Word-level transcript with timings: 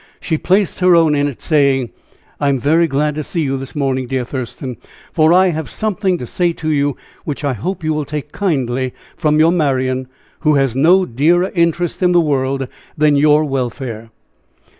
She 0.19 0.35
placed 0.35 0.79
her 0.79 0.95
own 0.95 1.13
in 1.13 1.27
it, 1.27 1.43
saying: 1.43 1.91
"I 2.39 2.49
am 2.49 2.57
very 2.59 2.87
glad 2.87 3.13
to 3.13 3.23
see 3.23 3.41
you 3.43 3.55
this 3.55 3.75
morning, 3.75 4.07
dear 4.07 4.25
Thurston, 4.25 4.77
for 5.13 5.31
I 5.31 5.49
have 5.49 5.69
something 5.69 6.17
to 6.17 6.25
say 6.25 6.53
to 6.53 6.71
you 6.71 6.97
which 7.23 7.43
I 7.43 7.53
hope 7.53 7.83
you 7.83 7.93
will 7.93 8.05
take 8.05 8.31
kindly 8.31 8.95
from 9.15 9.37
your 9.37 9.51
Marian, 9.51 10.07
who 10.39 10.55
has 10.55 10.75
no 10.75 11.05
dearer 11.05 11.51
interest 11.53 12.01
in 12.01 12.13
the 12.13 12.19
world 12.19 12.67
than 12.97 13.15
your 13.15 13.43
welfare." 13.43 14.09